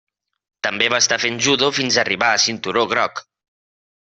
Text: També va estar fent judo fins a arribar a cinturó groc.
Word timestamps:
També 0.67 0.87
va 0.93 0.99
estar 1.05 1.19
fent 1.25 1.37
judo 1.49 1.69
fins 1.81 1.99
a 1.99 2.01
arribar 2.05 2.31
a 2.31 2.41
cinturó 2.49 2.87
groc. 2.97 3.23